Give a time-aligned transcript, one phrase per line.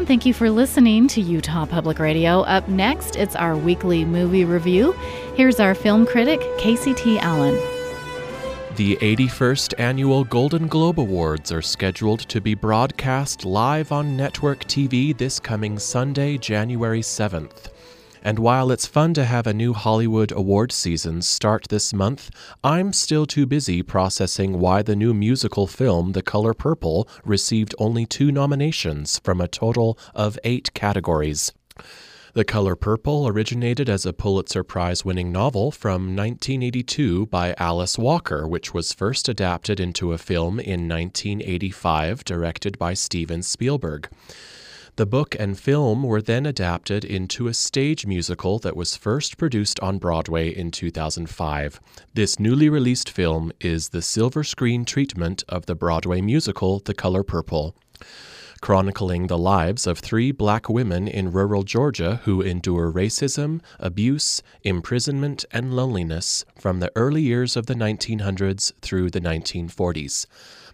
[0.00, 2.40] And thank you for listening to Utah Public Radio.
[2.40, 4.92] Up next, it's our weekly movie review.
[5.34, 7.18] Here's our film critic, Casey T.
[7.18, 7.54] Allen.
[8.76, 15.14] The 81st Annual Golden Globe Awards are scheduled to be broadcast live on network TV
[15.14, 17.68] this coming Sunday, January 7th.
[18.22, 22.30] And while it's fun to have a new Hollywood award season start this month,
[22.62, 28.04] I'm still too busy processing why the new musical film The Color Purple received only
[28.04, 31.52] two nominations from a total of eight categories.
[32.34, 38.46] The Color Purple originated as a Pulitzer Prize winning novel from 1982 by Alice Walker,
[38.46, 44.08] which was first adapted into a film in 1985, directed by Steven Spielberg.
[45.00, 49.80] The book and film were then adapted into a stage musical that was first produced
[49.80, 51.80] on Broadway in 2005.
[52.12, 57.22] This newly released film is the silver screen treatment of the Broadway musical The Color
[57.22, 57.74] Purple
[58.60, 65.46] chronicling the lives of three black women in rural Georgia who endure racism, abuse, imprisonment,
[65.50, 70.26] and loneliness from the early years of the 1900s through the 1940s.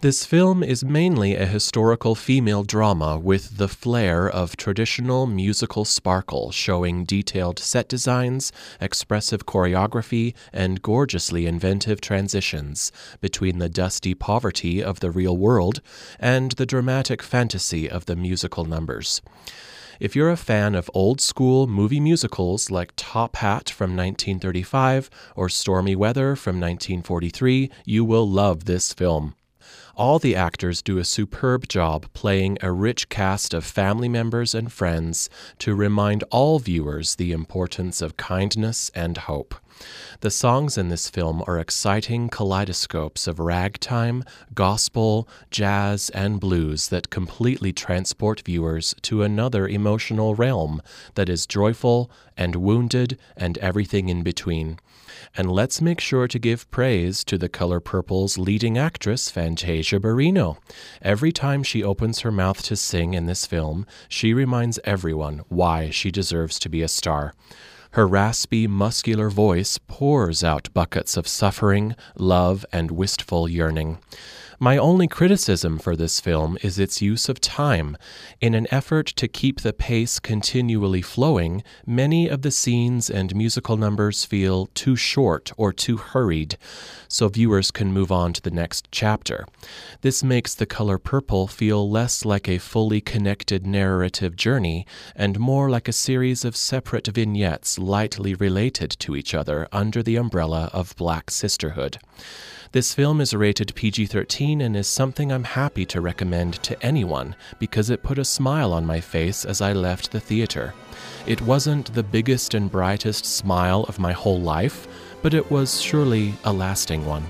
[0.00, 6.52] This film is mainly a historical female drama with the flair of traditional musical sparkle,
[6.52, 15.00] showing detailed set designs, expressive choreography, and gorgeously inventive transitions between the dusty poverty of
[15.00, 15.80] the real world
[16.20, 19.20] and the dramatic fantasy of the musical numbers.
[19.98, 25.48] If you're a fan of old school movie musicals like Top Hat from 1935 or
[25.48, 29.34] Stormy Weather from 1943, you will love this film.
[29.98, 34.72] All the actors do a superb job playing a rich cast of family members and
[34.72, 39.56] friends to remind all viewers the importance of kindness and hope.
[40.20, 47.10] The songs in this film are exciting kaleidoscopes of ragtime, gospel, jazz, and blues that
[47.10, 50.82] completely transport viewers to another emotional realm
[51.14, 54.78] that is joyful and wounded and everything in between.
[55.36, 60.58] And let's make sure to give praise to the Color Purple's leading actress, Fantasia Barrino.
[61.02, 65.90] Every time she opens her mouth to sing in this film, she reminds everyone why
[65.90, 67.34] she deserves to be a star.
[67.92, 73.98] Her raspy, muscular voice pours out buckets of suffering, love, and wistful yearning.
[74.60, 77.96] My only criticism for this film is its use of time.
[78.40, 83.76] In an effort to keep the pace continually flowing, many of the scenes and musical
[83.76, 86.58] numbers feel too short or too hurried,
[87.06, 89.46] so viewers can move on to the next chapter.
[90.00, 95.70] This makes The Color Purple feel less like a fully connected narrative journey and more
[95.70, 100.96] like a series of separate vignettes lightly related to each other under the umbrella of
[100.96, 101.98] Black Sisterhood.
[102.72, 107.36] This film is rated PG 13 and is something I'm happy to recommend to anyone
[107.58, 110.74] because it put a smile on my face as I left the theater.
[111.26, 114.88] It wasn't the biggest and brightest smile of my whole life,
[115.22, 117.26] but it was surely a lasting one.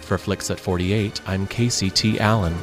[0.00, 2.18] For Flix at 48, I'm Casey T.
[2.18, 2.56] Allen.